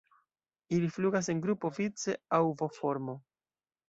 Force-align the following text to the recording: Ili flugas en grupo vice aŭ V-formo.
Ili 0.77 0.87
flugas 0.95 1.29
en 1.33 1.43
grupo 1.43 1.71
vice 1.79 2.15
aŭ 2.39 2.39
V-formo. 2.63 3.15